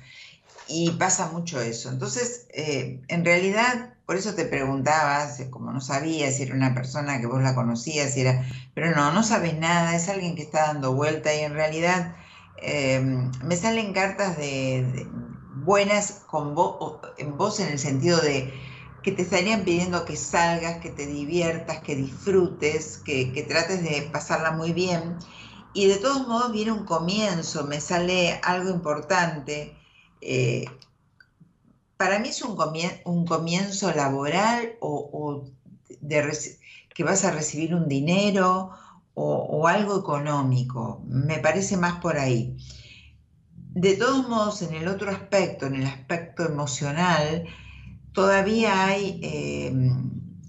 Y 0.67 0.91
pasa 0.91 1.29
mucho 1.32 1.60
eso. 1.60 1.89
Entonces, 1.89 2.48
eh, 2.53 3.01
en 3.08 3.25
realidad, 3.25 3.93
por 4.05 4.15
eso 4.15 4.34
te 4.34 4.46
preguntaba, 4.46 5.27
como 5.50 5.72
no 5.72 5.82
sabía 5.82 6.32
si 6.32 6.43
era 6.43 6.55
una 6.55 6.74
persona 6.74 7.20
que 7.20 7.27
vos 7.27 7.41
la 7.41 7.55
conocías, 7.55 8.13
si 8.13 8.22
era, 8.22 8.46
pero 8.74 8.96
no, 8.96 9.12
no 9.12 9.24
sabes 9.24 9.58
nada, 9.58 9.96
es 9.96 10.10
alguien 10.10 10.36
que 10.36 10.43
está 10.43 10.67
dando 10.67 10.93
vuelta 10.93 11.34
y 11.34 11.39
en 11.39 11.53
realidad 11.53 12.15
em, 12.58 13.32
me 13.43 13.55
salen 13.55 13.93
cartas 13.93 14.38
de, 14.38 15.08
buenas 15.63 16.24
con 16.27 16.55
en 17.17 17.38
vos 17.38 17.60
en 17.60 17.70
el 17.70 17.79
sentido 17.79 18.20
de 18.22 18.53
que 19.03 19.12
te 19.12 19.22
estarían 19.22 19.63
pidiendo 19.63 20.05
que 20.05 20.15
salgas, 20.15 20.77
que 20.77 20.89
te 20.89 21.05
diviertas, 21.05 21.79
que 21.79 21.96
disfrutes, 21.96 22.98
que, 22.98 23.34
que 23.34 23.43
trates 23.43 23.84
de 23.84 24.10
pasarla 24.13 24.51
muy 24.51 24.72
bien. 24.72 25.17
Y 25.74 25.88
de 25.88 25.98
todos 25.98 26.27
modos 26.27 26.51
viene 26.53 26.72
un 26.72 26.86
comienzo, 26.86 27.65
me 27.65 27.82
sale 27.82 28.39
algo 28.43 28.70
importante 28.70 29.75
eh, 30.25 30.65
para 31.98 32.20
mí 32.20 32.30
es 32.30 32.42
un, 32.42 32.56
comienzo, 33.25 33.94
laboral 33.94 34.74
o, 34.82 35.46
que 36.94 37.03
vas 37.03 37.24
a 37.24 37.32
recibir 37.32 37.74
un 37.74 37.88
dinero 37.88 38.72
o, 39.13 39.68
algo 39.68 40.00
económico. 40.00 41.01
Me 41.08 41.39
parece 41.39 41.77
más 41.77 42.00
por 42.01 42.18
ahí. 42.18 42.58
De 43.56 43.96
todos 43.96 44.27
modos, 44.27 44.62
en 44.62 44.74
el 44.74 44.88
otro 44.88 45.12
aspecto, 45.12 45.65
en 45.65 45.75
el 45.75 45.88
aspecto 45.88 46.46
emocional, 46.46 47.46
todavía 48.12 48.86
hay, 48.86 49.20
eh, 49.24 49.74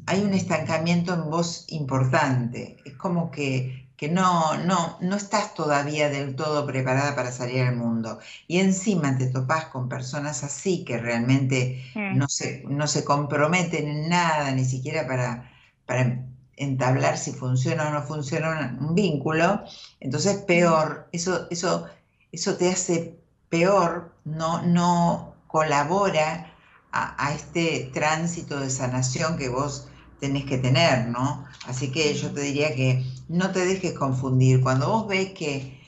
hay 0.07 0.21
un 0.23 0.35
estancamiento 0.35 1.15
en 1.15 1.31
vos 1.31 1.67
importante. 1.69 2.79
Es 2.85 2.95
como 2.95 3.31
que 3.31 3.84
que 3.97 4.09
no, 4.09 4.57
no, 4.59 4.99
no 5.01 5.17
estás 5.17 5.55
todavía 5.55 6.09
del 6.09 6.35
todo 6.35 6.67
preparada 6.67 7.15
para 7.15 7.31
salir 7.31 7.63
al 7.63 7.77
mundo. 7.77 8.19
Y 8.49 8.59
encima 8.59 9.17
te 9.17 9.27
topas 9.27 9.67
con 9.67 9.89
personas 9.89 10.43
así 10.43 10.85
que 10.85 10.99
realmente 10.99 11.85
mm. 11.95 12.19
no, 12.19 12.29
se, 12.29 12.65
no 12.67 12.87
se 12.87 13.05
comprometen 13.05 13.89
en 13.89 14.09
nada, 14.09 14.51
ni 14.51 14.65
siquiera 14.65 15.07
para, 15.07 15.53
para 15.87 16.25
entablar 16.57 17.19
si 17.19 17.33
funciona 17.33 17.89
o 17.89 17.93
no 17.93 18.03
funciona 18.03 18.77
un, 18.81 18.95
vínculo. 18.95 19.63
Entonces 20.01 20.39
peor, 20.39 21.09
eso, 21.13 21.47
eso, 21.51 21.87
eso 22.33 22.57
te 22.57 22.71
hace 22.71 23.17
peor, 23.49 24.13
no, 24.25 24.63
no 24.63 25.35
colabora 25.47 26.53
a, 26.91 27.25
a 27.25 27.33
este 27.33 27.91
tránsito 27.95 28.59
de 28.59 28.71
sanación 28.71 29.37
que 29.39 29.49
vos 29.49 29.89
tenés 30.21 30.45
que 30.45 30.59
tener, 30.59 31.09
¿no? 31.09 31.47
Así 31.67 31.91
que 31.91 32.15
yo 32.15 32.33
te 32.33 32.41
diría 32.41 32.75
que 32.75 33.05
no 33.29 33.51
te 33.53 33.65
dejes 33.65 33.93
confundir. 33.93 34.61
Cuando 34.61 34.89
vos 34.89 35.09
ves 35.09 35.31
que, 35.33 35.81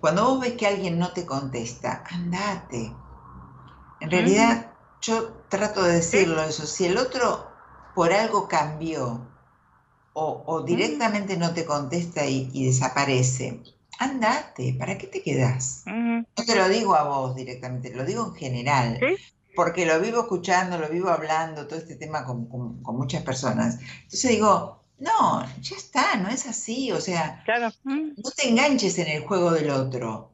cuando 0.00 0.24
vos 0.24 0.40
ves 0.40 0.52
que 0.52 0.66
alguien 0.66 0.98
no 0.98 1.12
te 1.12 1.24
contesta, 1.24 2.04
andate. 2.10 2.92
En 4.00 4.10
realidad, 4.10 4.72
yo 5.00 5.28
trato 5.48 5.82
de 5.82 5.94
decirlo 5.94 6.42
eso. 6.42 6.66
Si 6.66 6.84
el 6.84 6.98
otro 6.98 7.46
por 7.94 8.12
algo 8.12 8.48
cambió 8.48 9.26
o, 10.12 10.62
directamente 10.62 11.36
no 11.36 11.52
te 11.52 11.66
contesta 11.66 12.24
y, 12.26 12.64
desaparece, 12.64 13.62
andate. 13.98 14.74
¿Para 14.78 14.96
qué 14.96 15.06
te 15.06 15.22
quedas? 15.22 15.82
No 15.86 16.44
te 16.44 16.56
lo 16.56 16.68
digo 16.68 16.94
a 16.94 17.04
vos 17.04 17.36
directamente, 17.36 17.94
lo 17.94 18.04
digo 18.04 18.26
en 18.26 18.34
general 18.34 18.98
porque 19.56 19.86
lo 19.86 19.98
vivo 19.98 20.20
escuchando, 20.20 20.78
lo 20.78 20.88
vivo 20.88 21.08
hablando, 21.08 21.66
todo 21.66 21.78
este 21.78 21.96
tema 21.96 22.24
con, 22.24 22.48
muchas 22.82 23.22
personas. 23.24 23.78
Entonces 24.02 24.30
digo, 24.30 24.84
no, 24.98 25.44
ya 25.60 25.76
está, 25.76 26.16
no 26.16 26.28
es 26.28 26.46
así, 26.46 26.92
o 26.92 27.00
sea, 27.00 27.42
no 27.86 28.30
te 28.36 28.48
enganches 28.48 28.98
en 28.98 29.08
el 29.08 29.22
juego 29.22 29.50
del 29.50 29.70
otro. 29.70 30.30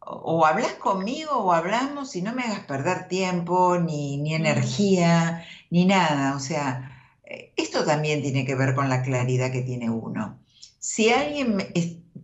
O, 0.00 0.44
hablas 0.44 0.72
conmigo 0.74 1.32
o 1.32 1.52
hablamos 1.52 2.16
y 2.16 2.22
no 2.22 2.34
me 2.34 2.42
hagas 2.42 2.60
perder 2.60 3.06
tiempo, 3.06 3.78
ni, 3.78 4.16
ni 4.16 4.34
energía, 4.34 5.46
ni 5.70 5.84
nada. 5.84 6.34
O 6.34 6.40
sea, 6.40 6.90
esto 7.54 7.84
también 7.84 8.22
tiene 8.22 8.44
que 8.44 8.56
ver 8.56 8.74
con 8.74 8.88
la 8.88 9.02
claridad 9.02 9.52
que 9.52 9.62
tiene 9.62 9.90
uno. 9.90 10.40
Si 10.80 11.10
alguien, 11.10 11.58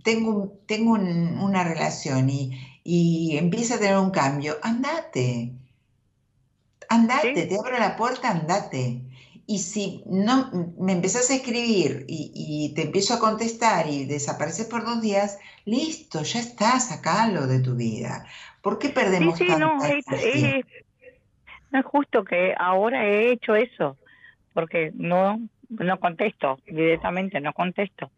tengo, 0.02 0.58
tengo 0.66 0.92
una 0.92 1.62
relación 1.62 2.28
y, 2.30 2.58
y 2.82 3.36
empieza 3.36 3.76
a 3.76 3.78
tener 3.78 3.98
un 3.98 4.10
cambio, 4.10 4.56
andate 4.62 5.54
andate, 6.88 7.46
te 7.46 7.58
abro 7.58 7.78
la 7.78 7.96
puerta, 7.96 8.30
andate. 8.30 9.02
Y 9.46 9.58
si 9.60 10.02
no 10.06 10.50
me 10.78 10.92
empezás 10.92 11.30
a 11.30 11.34
escribir 11.34 12.04
y, 12.06 12.72
te 12.74 12.82
empiezo 12.82 13.14
a 13.14 13.18
contestar 13.18 13.86
y 13.86 14.04
desapareces 14.04 14.66
por 14.66 14.84
dos 14.84 15.00
días, 15.00 15.38
listo, 15.64 16.22
ya 16.22 16.40
está, 16.40 16.78
sacalo 16.80 17.46
de 17.46 17.60
tu 17.60 17.74
vida. 17.74 18.26
¿Por 18.60 18.78
qué 18.78 18.90
perdemos 18.90 19.38
sí, 19.38 19.46
sí, 19.46 19.56
no, 19.56 19.82
es, 19.84 20.04
no 21.70 21.78
es 21.80 21.86
justo 21.86 22.24
que 22.24 22.54
ahora 22.58 23.06
he 23.06 23.32
hecho 23.32 23.54
eso, 23.54 23.96
porque 24.52 24.92
no, 24.94 25.40
no 25.70 26.00
contesto, 26.00 26.58
directamente 26.66 27.40
no 27.40 27.54
contesto 27.54 28.10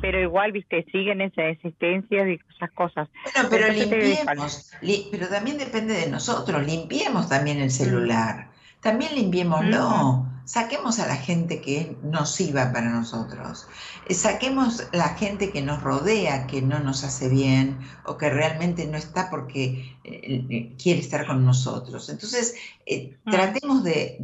pero 0.00 0.20
igual, 0.20 0.52
viste, 0.52 0.84
siguen 0.90 1.20
esas 1.20 1.46
existencias 1.50 2.28
y 2.28 2.40
esas 2.56 2.70
cosas. 2.72 3.08
Bueno, 3.24 3.48
pero 3.50 3.68
limpiemos, 3.72 4.70
pero 5.10 5.28
también 5.28 5.58
depende 5.58 5.94
de 5.94 6.08
nosotros, 6.08 6.66
limpiemos 6.66 7.28
también 7.28 7.58
el 7.58 7.70
celular, 7.70 8.48
también 8.80 9.14
limpiémoslo 9.14 10.29
saquemos 10.50 10.98
a 10.98 11.06
la 11.06 11.14
gente 11.14 11.60
que 11.60 11.80
es 11.80 12.02
nociva 12.02 12.72
para 12.72 12.90
nosotros, 12.90 13.68
eh, 14.08 14.14
saquemos 14.14 14.82
la 14.90 15.10
gente 15.10 15.52
que 15.52 15.62
nos 15.62 15.80
rodea, 15.80 16.48
que 16.48 16.60
no 16.60 16.80
nos 16.80 17.04
hace 17.04 17.28
bien 17.28 17.78
o 18.04 18.18
que 18.18 18.30
realmente 18.30 18.84
no 18.86 18.98
está 18.98 19.30
porque 19.30 19.96
eh, 20.02 20.46
eh, 20.50 20.76
quiere 20.76 20.98
estar 20.98 21.24
con 21.24 21.44
nosotros. 21.44 22.08
Entonces, 22.08 22.56
mm. 22.84 23.30
tratemos 23.30 23.84
de, 23.84 24.16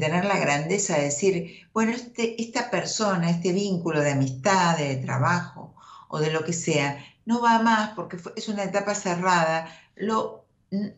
tener 0.00 0.24
la 0.24 0.38
grandeza 0.38 0.96
de 0.96 1.04
decir, 1.06 1.66
bueno, 1.72 1.90
este, 1.90 2.40
esta 2.40 2.70
persona, 2.70 3.28
este 3.28 3.52
vínculo 3.52 4.00
de 4.00 4.12
amistad, 4.12 4.78
de 4.78 4.94
trabajo 4.98 5.74
o 6.06 6.20
de 6.20 6.30
lo 6.30 6.44
que 6.44 6.52
sea, 6.52 7.04
no 7.26 7.42
va 7.42 7.58
más 7.58 7.90
porque 7.96 8.18
es 8.36 8.48
una 8.48 8.62
etapa 8.62 8.94
cerrada, 8.94 9.66
lo, 9.96 10.44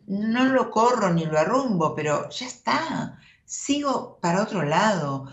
no 0.05 0.45
lo 0.45 0.69
corro 0.69 1.11
ni 1.11 1.25
lo 1.25 1.39
arrumbo, 1.39 1.95
pero 1.95 2.29
ya 2.29 2.45
está 2.45 3.17
sigo 3.47 4.19
para 4.21 4.43
otro 4.43 4.63
lado, 4.63 5.27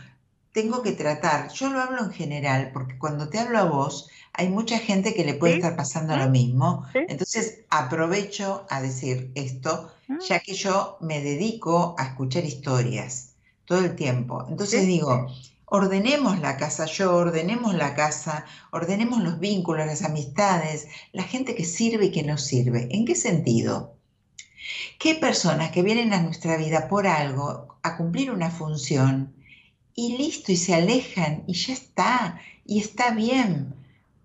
tengo 0.52 0.82
que 0.82 0.92
tratar, 0.92 1.52
yo 1.52 1.68
lo 1.68 1.80
hablo 1.80 2.04
en 2.04 2.12
general, 2.12 2.70
porque 2.72 2.96
cuando 2.96 3.28
te 3.28 3.40
hablo 3.40 3.58
a 3.58 3.64
vos, 3.64 4.08
hay 4.32 4.48
mucha 4.48 4.78
gente 4.78 5.12
que 5.12 5.24
le 5.24 5.34
puede 5.34 5.56
estar 5.56 5.74
pasando 5.74 6.16
lo 6.16 6.30
mismo, 6.30 6.86
entonces 6.94 7.62
aprovecho 7.70 8.64
a 8.70 8.80
decir 8.80 9.32
esto, 9.34 9.90
ah. 10.08 10.18
ya 10.26 10.38
que 10.38 10.54
yo 10.54 10.96
me 11.00 11.20
dedico 11.20 11.96
a 11.98 12.04
escuchar 12.04 12.44
historias 12.44 13.34
todo 13.64 13.80
el 13.80 13.96
tiempo. 13.96 14.46
Entonces 14.48 14.86
digo, 14.86 15.26
ordenemos 15.66 16.38
la 16.38 16.56
casa 16.56 16.84
yo, 16.84 17.16
ordenemos 17.16 17.74
la 17.74 17.96
casa, 17.96 18.44
ordenemos 18.70 19.24
los 19.24 19.40
vínculos, 19.40 19.86
las 19.86 20.04
amistades, 20.04 20.86
la 21.12 21.24
gente 21.24 21.56
que 21.56 21.64
sirve 21.64 22.06
y 22.06 22.12
que 22.12 22.22
no 22.22 22.38
sirve. 22.38 22.86
¿En 22.92 23.04
qué 23.06 23.16
sentido? 23.16 23.96
¿Qué 25.00 25.16
personas 25.16 25.72
que 25.72 25.82
vienen 25.82 26.12
a 26.12 26.22
nuestra 26.22 26.56
vida 26.56 26.86
por 26.86 27.08
algo, 27.08 27.73
a 27.84 27.96
cumplir 27.96 28.32
una 28.32 28.50
función, 28.50 29.34
y 29.94 30.16
listo, 30.16 30.50
y 30.50 30.56
se 30.56 30.74
alejan, 30.74 31.44
y 31.46 31.54
ya 31.54 31.72
está, 31.72 32.40
y 32.64 32.80
está 32.80 33.12
bien? 33.12 33.76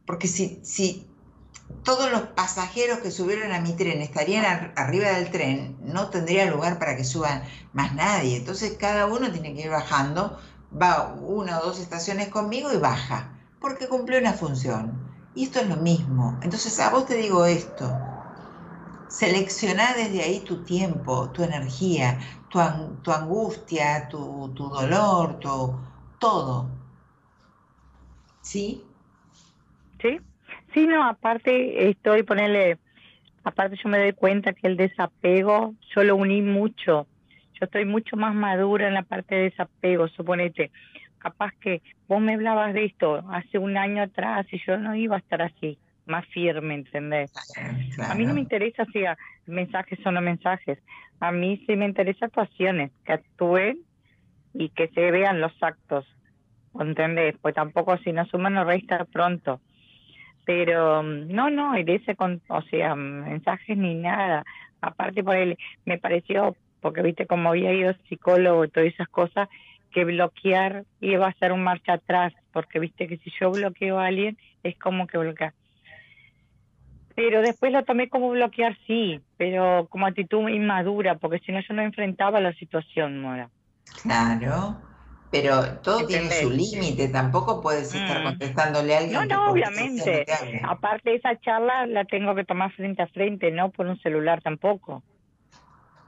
Porque 0.06 0.28
si, 0.28 0.60
si 0.64 1.06
todos 1.84 2.12
los 2.12 2.22
pasajeros 2.22 3.00
que 3.00 3.12
subieron 3.12 3.52
a 3.52 3.62
mi 3.62 3.74
tren 3.74 4.02
estarían 4.02 4.74
arriba 4.76 5.10
del 5.10 5.30
tren, 5.30 5.78
no 5.84 6.10
tendría 6.10 6.50
lugar 6.50 6.80
para 6.80 6.96
que 6.96 7.04
suban 7.04 7.44
más 7.74 7.94
nadie. 7.94 8.38
Entonces 8.38 8.78
cada 8.80 9.06
uno 9.06 9.32
tiene 9.32 9.54
que 9.54 9.62
ir 9.62 9.70
bajando, 9.70 10.40
va 10.72 11.14
una 11.14 11.60
o 11.60 11.66
dos 11.66 11.80
estaciones 11.80 12.30
conmigo 12.30 12.74
y 12.74 12.78
baja, 12.78 13.38
porque 13.60 13.88
cumple 13.88 14.18
una 14.18 14.34
función. 14.34 14.92
Y 15.36 15.44
esto 15.44 15.60
es 15.60 15.68
lo 15.68 15.78
mismo. 15.78 16.40
Entonces 16.42 16.80
a 16.80 16.90
vos 16.90 17.06
te 17.06 17.16
digo 17.16 17.46
esto. 17.46 17.92
Selecciona 19.08 19.94
desde 19.94 20.22
ahí 20.24 20.40
tu 20.42 20.64
tiempo, 20.64 21.30
tu 21.32 21.44
energía, 21.44 22.20
tu, 22.50 22.60
angustia, 23.12 24.08
tu, 24.10 24.52
tu 24.56 24.70
dolor, 24.70 25.40
tu, 25.40 25.76
todo. 26.20 26.68
¿Sí? 28.42 28.84
Sí, 30.02 30.20
Sí, 30.74 30.86
no, 30.88 31.04
aparte 31.04 31.90
estoy 31.90 32.24
ponerle, 32.24 32.80
aparte 33.44 33.78
yo 33.84 33.90
me 33.90 34.00
doy 34.00 34.14
cuenta 34.14 34.54
que 34.54 34.68
el 34.68 34.78
desapego, 34.78 35.76
yo 35.96 36.04
lo 36.04 36.16
uní 36.16 36.42
mucho. 36.42 37.08
Yo 37.60 37.66
estoy 37.66 37.86
mucho 37.86 38.16
más 38.18 38.36
madura 38.36 38.88
en 38.88 38.94
la 38.94 39.04
parte 39.04 39.36
de 39.36 39.44
desapego, 39.44 40.08
suponete. 40.10 40.72
Capaz 41.18 41.52
que 41.60 41.82
vos 42.08 42.22
me 42.22 42.36
hablabas 42.36 42.74
de 42.74 42.86
esto 42.86 43.24
hace 43.32 43.58
un 43.58 43.78
año 43.78 44.04
atrás 44.04 44.46
y 44.52 44.62
yo 44.66 44.78
no 44.78 44.96
iba 44.96 45.16
a 45.18 45.20
estar 45.20 45.42
así, 45.42 45.80
más 46.10 46.26
firme, 46.28 46.76
¿entendés? 46.76 47.32
A 48.00 48.16
mí 48.16 48.26
no 48.26 48.34
me 48.34 48.42
interesa 48.42 48.86
si 48.92 49.04
mensajes 49.46 50.00
o 50.06 50.12
no 50.12 50.22
mensajes. 50.22 50.80
A 51.20 51.32
mí 51.32 51.64
sí 51.66 51.76
me 51.76 51.86
interesa 51.86 52.26
actuaciones, 52.26 52.92
que 53.06 53.14
actúen 53.14 53.80
y 54.54 54.70
que 54.70 54.88
se 54.90 55.12
vean 55.12 55.42
los 55.42 55.54
actos, 55.62 56.06
¿entendés? 56.80 57.36
Pues 57.42 57.56
tampoco 57.56 57.98
si 58.00 58.12
no 58.12 58.26
suman 58.26 58.54
no 58.54 58.64
resta 58.64 59.06
pronto 59.06 59.62
pero 60.50 61.04
mm, 61.04 61.32
no, 61.32 61.52
no, 61.52 61.76
ese 61.76 62.16
con, 62.16 62.42
o 62.48 62.64
sea, 62.64 62.96
mensajes 62.96 63.78
ni 63.78 63.94
nada. 63.94 64.44
Aparte 64.82 65.24
por 65.24 65.36
él, 65.36 65.60
me 65.86 66.00
pareció, 66.00 66.56
porque 66.82 67.04
viste 67.04 67.28
como 67.28 67.50
había 67.50 67.72
ido 67.72 67.94
psicólogo 68.10 68.66
y 68.66 68.70
todas 68.70 68.92
esas 68.92 69.08
cosas, 69.10 69.48
que 69.92 70.06
bloquear 70.06 70.86
iba 71.02 71.28
a 71.28 71.34
ser 71.34 71.52
un 71.52 71.62
marcha 71.62 71.94
atrás, 71.94 72.34
porque 72.52 72.80
viste 72.80 73.08
que 73.08 73.18
si 73.18 73.32
yo 73.40 73.52
bloqueo 73.52 74.00
a 74.00 74.08
alguien 74.08 74.40
es 74.64 74.76
como 74.80 75.06
que 75.06 75.20
bloquear. 75.20 75.54
Pero 77.20 77.42
después 77.42 77.74
lo 77.74 77.84
tomé 77.84 78.08
como 78.08 78.30
bloquear, 78.30 78.78
sí, 78.88 79.20
pero 79.36 79.90
como 79.90 80.08
actitud 80.08 80.48
inmadura, 80.48 81.18
porque 81.18 81.40
si 81.40 81.52
no 81.52 81.60
yo 81.60 81.74
no 81.74 81.82
enfrentaba 81.82 82.40
la 82.40 82.54
situación, 82.54 83.20
Mora. 83.20 83.50
Claro. 84.04 84.78
Pero 85.30 85.80
todo 85.80 86.08
tiene 86.08 86.30
su 86.30 86.50
límite, 86.50 87.10
tampoco 87.10 87.62
puedes 87.62 87.94
estar 87.94 88.22
mm. 88.22 88.24
contestándole 88.24 88.96
a 88.96 89.00
alguien. 89.00 89.14
No, 89.16 89.26
no, 89.26 89.52
obviamente. 89.52 90.26
Aparte, 90.64 91.14
esa 91.14 91.38
charla 91.42 91.88
la 91.88 92.06
tengo 92.06 92.34
que 92.36 92.46
tomar 92.46 92.72
frente 92.72 93.02
a 93.02 93.08
frente, 93.08 93.52
no 93.52 93.70
por 93.70 93.88
un 93.88 94.00
celular 94.00 94.42
tampoco. 94.42 95.04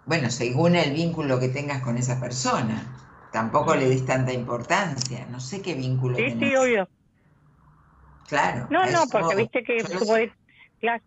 Bueno, 0.05 0.29
según 0.29 0.77
el 0.77 0.93
vínculo 0.93 1.41
que 1.41 1.49
tengas 1.49 1.81
con 1.81 1.97
esa 1.97 2.21
persona. 2.21 2.97
Tampoco 3.33 3.75
le 3.75 3.89
des 3.89 4.05
tanta 4.05 4.31
importancia. 4.31 5.27
No 5.29 5.41
sé 5.41 5.61
qué 5.61 5.73
vínculo 5.73 6.15
Sí, 6.15 6.37
sí, 6.39 6.55
obvio. 6.55 6.87
Claro. 8.29 8.67
No, 8.69 8.85
no, 8.85 9.03
porque 9.11 9.35
viste 9.35 9.61
que... 9.61 9.83
Claro, 10.81 11.03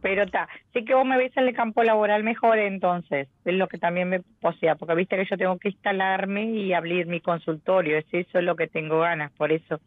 Pero 0.00 0.22
está, 0.22 0.48
sí 0.72 0.84
que 0.84 0.94
vos 0.94 1.04
me 1.04 1.18
ves 1.18 1.36
en 1.36 1.48
el 1.48 1.54
campo 1.54 1.82
laboral 1.82 2.22
mejor 2.22 2.58
entonces, 2.58 3.26
es 3.44 3.54
lo 3.54 3.66
que 3.66 3.78
también 3.78 4.08
me 4.08 4.20
posea, 4.40 4.76
porque 4.76 4.94
viste 4.94 5.16
que 5.16 5.26
yo 5.28 5.36
tengo 5.36 5.58
que 5.58 5.70
instalarme 5.70 6.44
y 6.44 6.72
abrir 6.72 7.06
mi 7.06 7.20
consultorio, 7.20 7.98
es 7.98 8.06
eso 8.12 8.40
lo 8.40 8.54
que 8.54 8.68
tengo 8.68 9.00
ganas, 9.00 9.32
por 9.32 9.50
eso. 9.50 9.80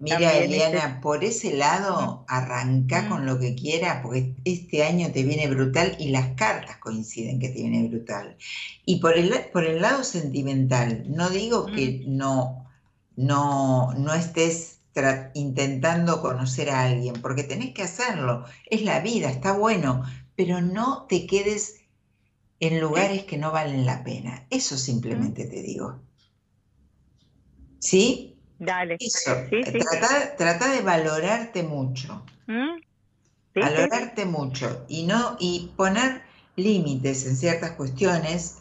Mira, 0.00 0.38
Eliana, 0.38 1.00
por 1.02 1.22
ese 1.22 1.54
lado 1.54 2.24
arranca 2.28 3.08
con 3.10 3.26
lo 3.26 3.38
que 3.38 3.54
quiera, 3.54 4.00
porque 4.02 4.32
este 4.44 4.84
año 4.84 5.12
te 5.12 5.22
viene 5.22 5.48
brutal 5.48 5.96
y 5.98 6.10
las 6.10 6.28
cartas 6.28 6.78
coinciden 6.78 7.38
que 7.38 7.48
te 7.50 7.60
viene 7.60 7.88
brutal. 7.88 8.36
Y 8.86 9.00
por 9.00 9.18
el, 9.18 9.30
por 9.52 9.64
el 9.64 9.82
lado 9.82 10.02
sentimental, 10.02 11.04
no 11.08 11.28
digo 11.28 11.66
que 11.66 12.04
no, 12.06 12.66
no, 13.16 13.92
no 13.94 14.14
estés 14.14 14.77
intentando 15.34 16.20
conocer 16.22 16.70
a 16.70 16.84
alguien, 16.84 17.14
porque 17.20 17.42
tenés 17.42 17.74
que 17.74 17.82
hacerlo, 17.82 18.44
es 18.66 18.82
la 18.82 19.00
vida, 19.00 19.30
está 19.30 19.52
bueno, 19.52 20.04
pero 20.36 20.60
no 20.60 21.06
te 21.08 21.26
quedes 21.26 21.80
en 22.60 22.80
lugares 22.80 23.24
que 23.24 23.38
no 23.38 23.52
valen 23.52 23.86
la 23.86 24.04
pena. 24.04 24.46
Eso 24.50 24.76
simplemente 24.76 25.46
te 25.46 25.62
digo. 25.62 26.00
¿Sí? 27.78 28.36
Dale. 28.58 28.96
Eso. 28.98 29.32
Trata, 30.36 30.72
de 30.72 30.82
valorarte 30.82 31.62
mucho. 31.62 32.24
valorarte 33.54 34.24
mucho 34.24 34.84
y 34.88 35.04
no 35.04 35.36
y 35.38 35.72
poner 35.76 36.22
límites 36.56 37.26
en 37.26 37.36
ciertas 37.36 37.72
cuestiones 37.72 38.58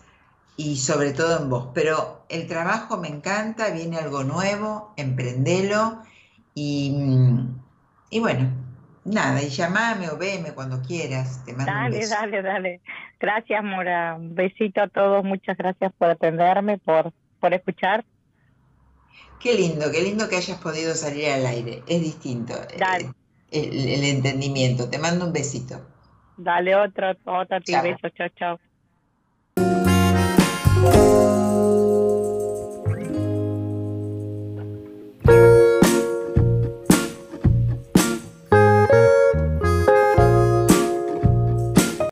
y 0.56 0.78
sobre 0.78 1.14
todo 1.14 1.42
en 1.42 1.50
vos. 1.50 1.70
Pero 1.74 2.26
el 2.30 2.48
trabajo 2.48 2.98
me 2.98 3.08
encanta, 3.08 3.70
viene 3.70 3.98
algo 3.98 4.24
nuevo, 4.24 4.94
emprendelo 4.98 6.04
y, 6.60 6.92
y 8.10 8.20
bueno, 8.20 8.50
nada, 9.06 9.44
y 9.44 9.50
llamame 9.50 10.10
o 10.10 10.18
veme 10.18 10.54
cuando 10.54 10.82
quieras. 10.82 11.46
Te 11.46 11.54
mando 11.54 11.72
dale, 11.72 11.86
un 11.86 11.92
beso. 11.92 12.16
dale, 12.16 12.42
dale. 12.42 12.82
Gracias, 13.20 13.64
Mora. 13.64 14.16
Un 14.16 14.34
besito 14.34 14.82
a 14.82 14.88
todos. 14.88 15.24
Muchas 15.24 15.56
gracias 15.56 15.94
por 16.00 16.10
atenderme, 16.10 16.80
por, 16.80 17.14
por 17.40 17.54
escuchar. 17.54 18.04
Qué 19.40 19.54
lindo, 19.54 19.92
qué 19.92 20.02
lindo 20.02 20.28
que 20.28 20.38
hayas 20.38 20.60
podido 20.60 20.96
salir 20.96 21.30
al 21.30 21.46
aire. 21.46 21.84
Es 21.88 22.02
distinto 22.02 22.56
eh, 22.56 23.08
El, 23.52 23.88
el, 23.90 24.04
entendimiento. 24.04 24.90
Te 24.90 24.98
mando 24.98 25.28
un 25.28 25.34
besito. 25.34 25.80
Dale 26.38 26.76
otro, 26.76 27.12
otro 27.26 27.60
beso. 27.84 28.10
Chao, 28.10 28.30
chao. 28.36 28.60